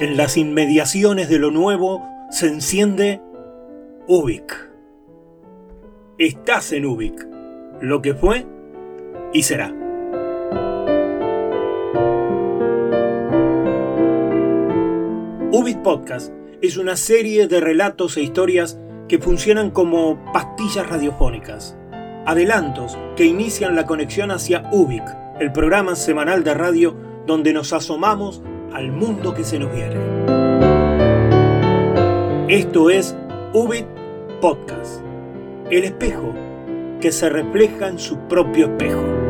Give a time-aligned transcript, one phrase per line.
[0.00, 3.20] En las inmediaciones de lo nuevo se enciende
[4.06, 4.70] Ubik.
[6.16, 7.28] Estás en Ubik,
[7.82, 8.46] lo que fue
[9.34, 9.68] y será.
[15.52, 21.76] Ubik Podcast es una serie de relatos e historias que funcionan como pastillas radiofónicas,
[22.24, 25.04] adelantos que inician la conexión hacia Ubik,
[25.40, 28.42] el programa semanal de radio donde nos asomamos
[28.72, 29.96] al mundo que se nos viene.
[32.48, 33.16] Esto es
[33.52, 33.86] Ubit
[34.40, 35.02] Podcast,
[35.70, 36.34] el espejo
[37.00, 39.29] que se refleja en su propio espejo.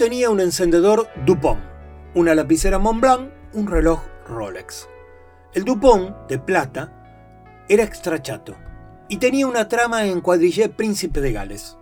[0.00, 1.60] Tenía un encendedor Dupont,
[2.14, 4.88] una lapicera Montblanc, un reloj Rolex.
[5.52, 8.56] El Dupont, de plata, era extrachato
[9.10, 11.76] y tenía una trama en cuadrillé Príncipe de Gales.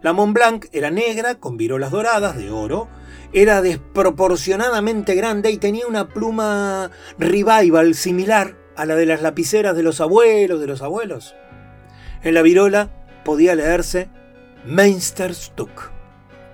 [0.00, 2.88] La Montblanc era negra, con virolas doradas, de oro,
[3.34, 9.82] era desproporcionadamente grande y tenía una pluma revival similar a la de las lapiceras de
[9.82, 11.34] los abuelos de los abuelos.
[12.22, 12.88] En la virola
[13.26, 14.08] podía leerse
[14.64, 15.90] Meisterstück,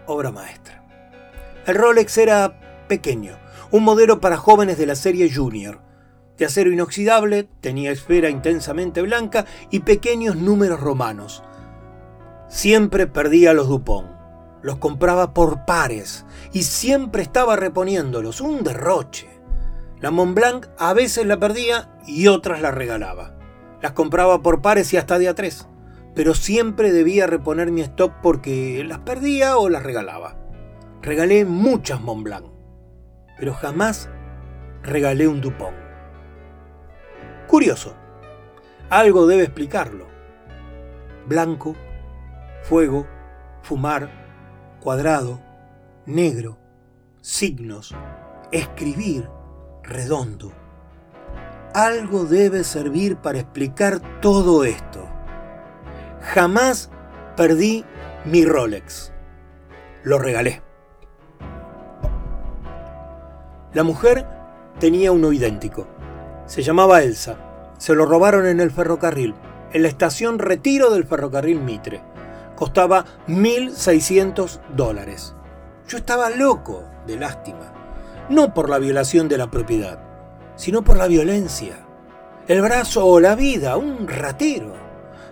[0.06, 0.73] obra maestra.
[1.66, 3.38] El Rolex era pequeño,
[3.70, 5.80] un modelo para jóvenes de la serie Junior.
[6.36, 11.42] De acero inoxidable, tenía esfera intensamente blanca y pequeños números romanos.
[12.48, 14.10] Siempre perdía los Dupont.
[14.60, 18.42] Los compraba por pares y siempre estaba reponiéndolos.
[18.42, 19.28] Un derroche.
[20.00, 23.38] La Montblanc a veces la perdía y otras la regalaba.
[23.80, 25.66] Las compraba por pares y hasta de a tres.
[26.14, 30.43] Pero siempre debía reponer mi stock porque las perdía o las regalaba.
[31.04, 32.46] Regalé muchas Montblanc,
[33.36, 34.08] pero jamás
[34.82, 35.76] regalé un Dupont.
[37.46, 37.94] Curioso,
[38.88, 40.06] algo debe explicarlo.
[41.26, 41.76] Blanco,
[42.62, 43.06] fuego,
[43.60, 44.08] fumar,
[44.80, 45.42] cuadrado,
[46.06, 46.56] negro,
[47.20, 47.94] signos,
[48.50, 49.28] escribir,
[49.82, 50.52] redondo.
[51.74, 55.06] Algo debe servir para explicar todo esto.
[56.22, 56.90] Jamás
[57.36, 57.84] perdí
[58.24, 59.12] mi Rolex.
[60.02, 60.62] Lo regalé.
[63.74, 64.24] La mujer
[64.78, 65.88] tenía uno idéntico.
[66.46, 67.36] Se llamaba Elsa.
[67.76, 69.34] Se lo robaron en el ferrocarril,
[69.72, 72.00] en la estación Retiro del ferrocarril Mitre.
[72.54, 75.34] Costaba 1.600 dólares.
[75.88, 77.72] Yo estaba loco de lástima.
[78.28, 79.98] No por la violación de la propiedad,
[80.54, 81.74] sino por la violencia.
[82.46, 84.72] El brazo o la vida, un ratero.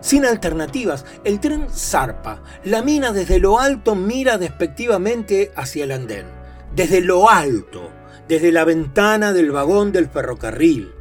[0.00, 2.42] Sin alternativas, el tren zarpa.
[2.64, 6.26] La mina desde lo alto mira despectivamente hacia el andén.
[6.74, 10.92] Desde lo alto desde la ventana del vagón del ferrocarril,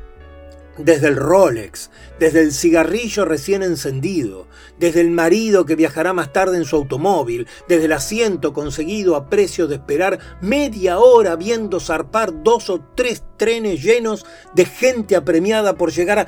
[0.78, 4.48] desde el Rolex, desde el cigarrillo recién encendido,
[4.80, 9.30] desde el marido que viajará más tarde en su automóvil, desde el asiento conseguido a
[9.30, 15.76] precio de esperar media hora viendo zarpar dos o tres trenes llenos de gente apremiada
[15.76, 16.28] por llegar a...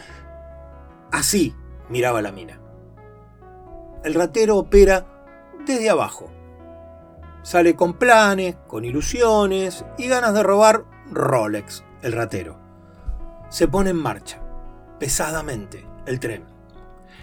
[1.12, 1.56] Así
[1.90, 2.60] miraba la mina.
[4.04, 5.08] El ratero opera
[5.66, 6.30] desde abajo
[7.44, 12.58] Sale con planes, con ilusiones y ganas de robar Rolex, el ratero.
[13.50, 14.42] Se pone en marcha,
[14.98, 16.46] pesadamente, el tren.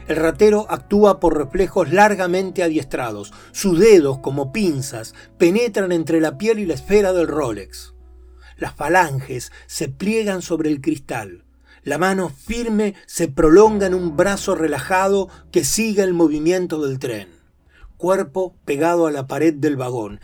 [0.09, 3.33] El ratero actúa por reflejos largamente adiestrados.
[3.53, 7.95] Sus dedos, como pinzas, penetran entre la piel y la esfera del Rolex.
[8.59, 11.45] Las falanges se pliegan sobre el cristal.
[11.83, 17.40] La mano firme se prolonga en un brazo relajado que sigue el movimiento del tren
[18.01, 20.21] cuerpo pegado a la pared del vagón.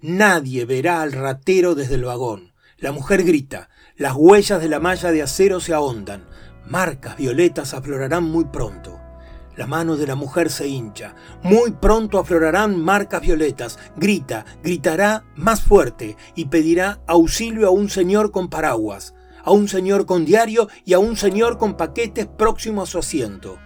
[0.00, 2.52] Nadie verá al ratero desde el vagón.
[2.78, 3.70] La mujer grita.
[3.96, 6.24] Las huellas de la malla de acero se ahondan.
[6.66, 9.00] Marcas violetas aflorarán muy pronto.
[9.56, 11.14] La mano de la mujer se hincha.
[11.44, 13.78] Muy pronto aflorarán marcas violetas.
[13.96, 19.14] Grita, gritará más fuerte y pedirá auxilio a un señor con paraguas,
[19.44, 23.60] a un señor con diario y a un señor con paquetes próximo a su asiento.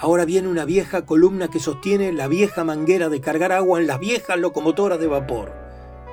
[0.00, 3.98] Ahora viene una vieja columna que sostiene la vieja manguera de cargar agua en las
[3.98, 5.52] viejas locomotoras de vapor.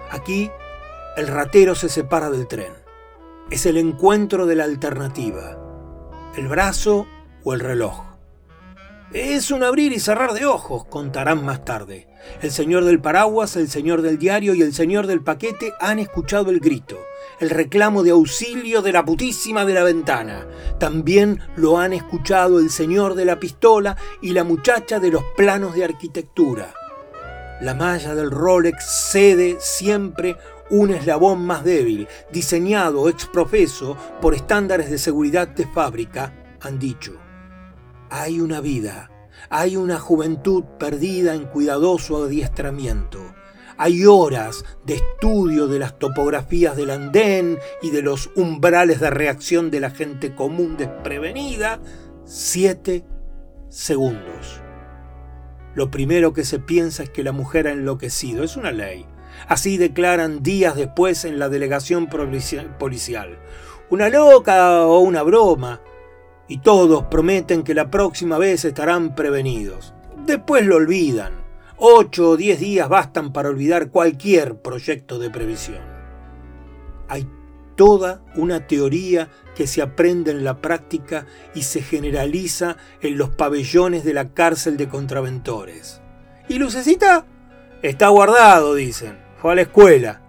[0.09, 0.49] Aquí,
[1.17, 2.73] el ratero se separa del tren.
[3.51, 5.59] Es el encuentro de la alternativa.
[6.35, 7.05] El brazo
[7.43, 8.01] o el reloj.
[9.13, 12.07] Es un abrir y cerrar de ojos, contarán más tarde.
[12.41, 16.49] El señor del paraguas, el señor del diario y el señor del paquete han escuchado
[16.49, 16.97] el grito,
[17.39, 20.47] el reclamo de auxilio de la putísima de la ventana.
[20.79, 25.75] También lo han escuchado el señor de la pistola y la muchacha de los planos
[25.75, 26.73] de arquitectura.
[27.61, 30.37] La malla del Rolex cede siempre
[30.69, 37.13] un eslabón más débil, diseñado ex profeso por estándares de seguridad de fábrica, han dicho,
[38.09, 39.11] hay una vida,
[39.49, 43.25] hay una juventud perdida en cuidadoso adiestramiento.
[43.77, 49.69] Hay horas de estudio de las topografías del andén y de los umbrales de reacción
[49.69, 51.81] de la gente común desprevenida.
[52.24, 53.04] Siete
[53.68, 54.62] segundos.
[55.74, 58.45] Lo primero que se piensa es que la mujer ha enloquecido.
[58.45, 59.06] Es una ley.
[59.50, 63.39] Así declaran días después en la delegación policial.
[63.89, 65.81] Una loca o una broma.
[66.48, 69.94] Y todos prometen que la próxima vez estarán prevenidos.
[70.25, 71.44] Después lo olvidan.
[71.77, 75.81] Ocho o diez días bastan para olvidar cualquier proyecto de previsión.
[77.10, 77.27] Hay
[77.75, 84.06] toda una teoría que se aprende en la práctica y se generaliza en los pabellones
[84.06, 86.01] de la cárcel de contraventores.
[86.48, 87.25] ¿Y Lucecita?
[87.81, 89.18] Está guardado, dicen.
[89.42, 90.22] Fue a la escuela.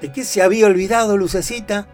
[0.00, 1.88] ¿De qué se había olvidado Lucecita?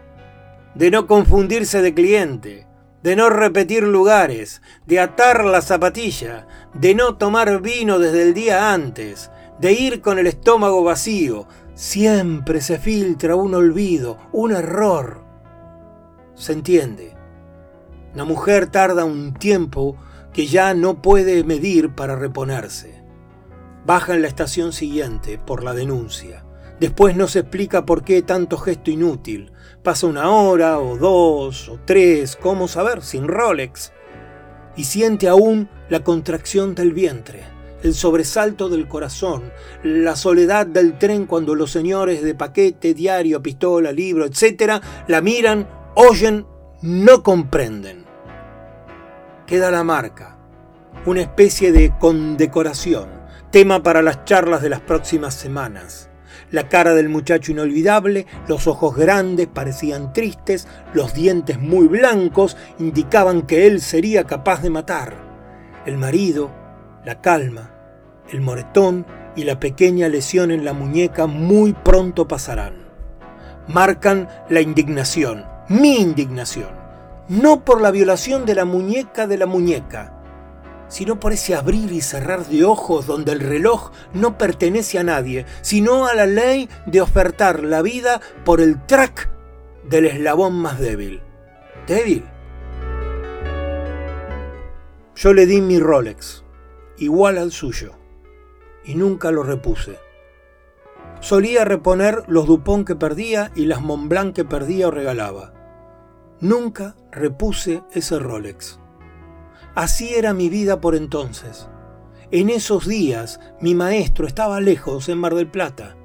[0.75, 2.66] De no confundirse de cliente,
[3.07, 8.73] de no repetir lugares, de atar la zapatilla, de no tomar vino desde el día
[8.73, 9.31] antes,
[9.61, 11.47] de ir con el estómago vacío.
[11.73, 15.23] Siempre se filtra un olvido, un error.
[16.35, 17.15] Se entiende.
[18.13, 19.95] La mujer tarda un tiempo
[20.33, 23.05] que ya no puede medir para reponerse.
[23.85, 26.43] Baja en la estación siguiente por la denuncia.
[26.79, 29.51] Después no se explica por qué tanto gesto inútil.
[29.83, 33.01] Pasa una hora o dos o tres, ¿cómo saber?
[33.01, 33.93] Sin Rolex.
[34.75, 37.43] Y siente aún la contracción del vientre,
[37.81, 39.51] el sobresalto del corazón,
[39.83, 45.67] la soledad del tren cuando los señores de paquete, diario, pistola, libro, etc., la miran,
[45.95, 46.45] oyen,
[46.83, 48.05] no comprenden.
[49.47, 50.37] Queda la marca,
[51.07, 53.17] una especie de condecoración
[53.51, 56.06] tema para las charlas de las próximas semanas.
[56.51, 63.43] La cara del muchacho inolvidable, los ojos grandes parecían tristes, los dientes muy blancos indicaban
[63.43, 65.15] que él sería capaz de matar.
[65.85, 66.51] El marido,
[67.05, 67.71] la calma,
[68.31, 69.05] el moretón
[69.35, 72.87] y la pequeña lesión en la muñeca muy pronto pasarán.
[73.67, 76.69] Marcan la indignación, mi indignación,
[77.29, 80.16] no por la violación de la muñeca de la muñeca,
[80.87, 85.45] sino por ese abrir y cerrar de ojos donde el reloj no pertenece a nadie,
[85.61, 89.29] sino a la ley de ofertar la vida por el track
[89.89, 91.21] del eslabón más débil.
[91.87, 92.23] ¿Débil?
[95.15, 96.43] Yo le di mi Rolex,
[96.97, 97.93] igual al suyo,
[98.85, 99.97] y nunca lo repuse.
[101.19, 105.53] Solía reponer los Dupont que perdía y las Montblanc que perdía o regalaba.
[106.39, 108.79] Nunca repuse ese Rolex.
[109.77, 111.69] Así era mi vida por entonces.
[112.31, 115.95] En esos días mi maestro estaba lejos en Mar del Plata.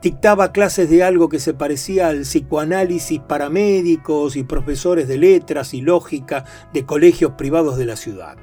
[0.00, 5.74] Dictaba clases de algo que se parecía al psicoanálisis para médicos y profesores de letras
[5.74, 8.36] y lógica de colegios privados de la ciudad.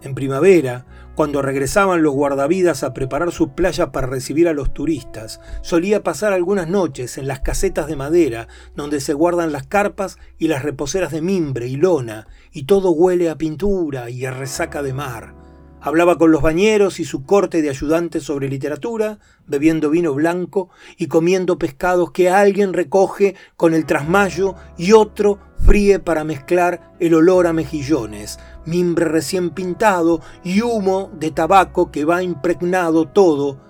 [0.00, 5.40] En primavera, cuando regresaban los guardavidas a preparar sus playas para recibir a los turistas,
[5.60, 10.48] solía pasar algunas noches en las casetas de madera donde se guardan las carpas y
[10.48, 14.92] las reposeras de mimbre y lona, y todo huele a pintura y a resaca de
[14.92, 15.41] mar.
[15.84, 19.18] Hablaba con los bañeros y su corte de ayudantes sobre literatura,
[19.48, 25.98] bebiendo vino blanco y comiendo pescados que alguien recoge con el trasmayo y otro fríe
[25.98, 32.22] para mezclar el olor a mejillones, mimbre recién pintado y humo de tabaco que va
[32.22, 33.60] impregnado todo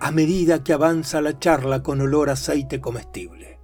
[0.00, 3.60] a medida que avanza la charla con olor a aceite comestible.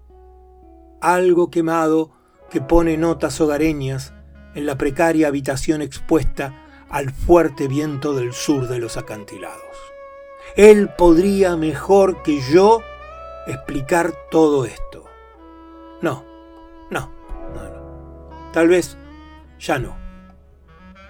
[1.00, 2.10] Algo quemado
[2.50, 4.12] que pone notas hogareñas
[4.54, 9.62] en la precaria habitación expuesta al fuerte viento del sur de los acantilados.
[10.56, 12.82] Él podría mejor que yo
[13.46, 15.04] explicar todo esto.
[16.00, 16.24] No,
[16.90, 17.12] no,
[17.54, 18.50] no, no.
[18.52, 18.96] Tal vez
[19.58, 20.08] ya no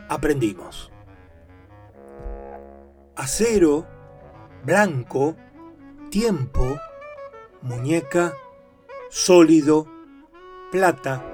[0.08, 0.90] aprendimos.
[3.16, 3.87] Acero,
[4.64, 5.37] blanco,
[6.11, 6.78] tiempo,
[7.62, 8.32] muñeca,
[9.11, 9.87] sólido,
[10.70, 11.25] plata,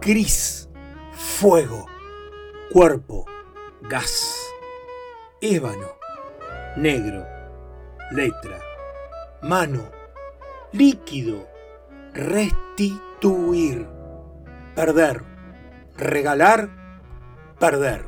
[0.00, 0.68] gris,
[1.12, 1.86] fuego,
[2.72, 3.26] cuerpo,
[3.88, 4.36] gas,
[5.40, 5.88] ébano,
[6.76, 7.24] negro,
[8.10, 8.58] letra,
[9.42, 9.90] mano,
[10.72, 11.46] líquido,
[12.12, 13.86] restituir,
[14.74, 15.22] perder,
[15.96, 16.68] regalar,
[17.60, 18.06] perder.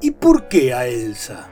[0.00, 1.48] ¿Y por qué a Elsa?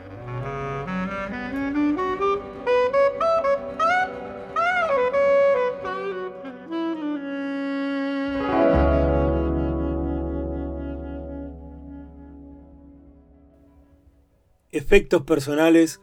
[14.86, 16.02] Efectos personales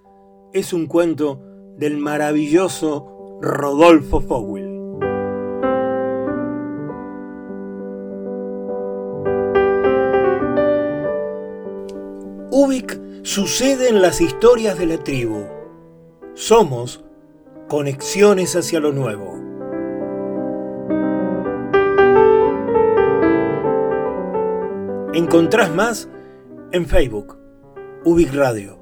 [0.53, 1.39] es un cuento
[1.77, 4.65] del maravilloso Rodolfo Fowell.
[12.49, 15.45] Ubik sucede en las historias de la tribu.
[16.33, 17.03] Somos
[17.67, 19.35] conexiones hacia lo nuevo.
[25.13, 26.09] Encontrás más
[26.71, 27.40] en Facebook,
[28.03, 28.79] Ubik Radio.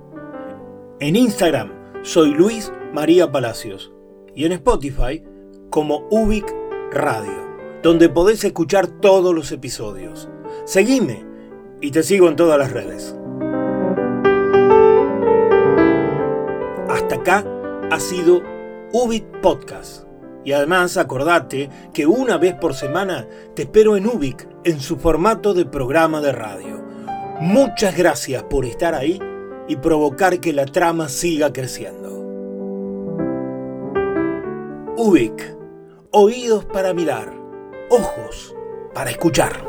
[1.02, 1.74] En Instagram
[2.04, 3.92] soy Luis María Palacios
[4.34, 5.22] y en Spotify
[5.70, 6.46] como Ubik
[6.94, 7.34] Radio,
[7.84, 10.30] donde podés escuchar todos los episodios.
[10.64, 11.26] Seguime
[11.82, 13.14] y te sigo en todas las redes.
[16.88, 17.46] Hasta acá
[17.92, 18.42] ha sido
[18.94, 20.06] Ubik Podcast.
[20.46, 25.54] Y además acordate que una vez por semana te espero en Ubik en su formato
[25.54, 26.79] de programa de radio.
[27.40, 29.18] Muchas gracias por estar ahí
[29.70, 32.10] y provocar que la trama siga creciendo.
[34.98, 35.56] Ubik,
[36.12, 37.34] oídos para mirar,
[37.90, 38.54] ojos
[38.94, 39.69] para escuchar.